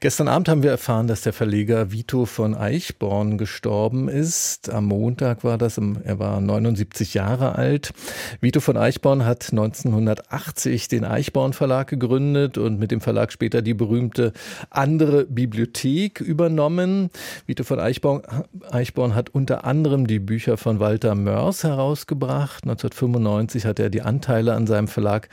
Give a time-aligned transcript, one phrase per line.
[0.00, 4.68] Gestern Abend haben wir erfahren, dass der Verleger Vito von Eichborn gestorben ist.
[4.70, 7.92] Am Montag war das, er war 79 Jahre alt.
[8.40, 13.74] Vito von Eichborn hat 1980 den Eichborn Verlag gegründet und mit dem Verlag später die
[13.74, 14.32] berühmte
[14.68, 17.10] andere Bibliothek übernommen.
[17.46, 18.22] Vito von Eichborn,
[18.70, 22.64] Eichborn hat unter anderem die Bücher von Walter Mörs herausgebracht.
[22.64, 25.28] 1995 hat er die Anteile an seinem Verlag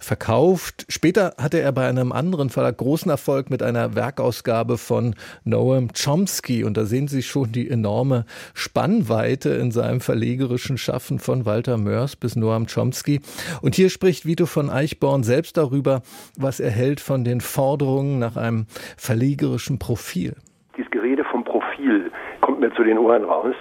[0.00, 0.84] verkauft.
[0.88, 5.14] Später hatte er bei einem anderen Verlag großen Erfolg mit einer Werkausgabe von
[5.44, 6.64] Noam Chomsky.
[6.64, 12.16] Und da sehen Sie schon die enorme Spannweite in seinem verlegerischen Schaffen von Walter Mörs
[12.16, 13.20] bis Noam Chomsky.
[13.62, 16.02] Und hier spricht Vito von Eichborn selbst darüber,
[16.36, 20.34] was er hält von den Forderungen nach einem verlegerischen Profil.
[20.76, 23.54] Dieses Gerede vom Profil kommt mir zu den Ohren raus.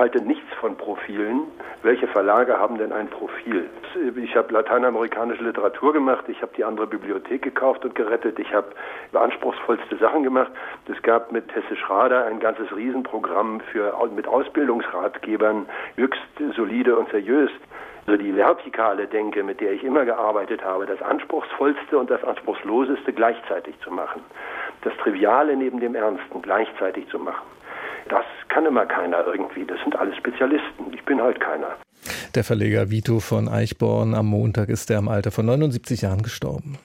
[0.00, 1.42] Halte nichts von Profilen.
[1.82, 3.68] Welche Verlage haben denn ein Profil?
[4.16, 8.68] Ich habe lateinamerikanische Literatur gemacht, ich habe die andere Bibliothek gekauft und gerettet, ich habe
[9.12, 10.50] anspruchsvollste Sachen gemacht.
[10.90, 15.66] Es gab mit Hesse Schrader ein ganzes Riesenprogramm für, mit Ausbildungsratgebern,
[15.96, 16.22] höchst
[16.56, 17.50] solide und seriös.
[18.06, 23.12] Also die vertikale Denke, mit der ich immer gearbeitet habe, das Anspruchsvollste und das Anspruchsloseste
[23.12, 24.22] gleichzeitig zu machen.
[24.80, 27.46] Das Triviale neben dem Ernsten gleichzeitig zu machen.
[28.08, 29.64] Das kann immer keiner irgendwie.
[29.64, 30.92] Das sind alles Spezialisten.
[30.92, 31.76] Ich bin halt keiner.
[32.34, 36.78] Der Verleger Vito von Eichborn am Montag ist er im Alter von 79 Jahren gestorben.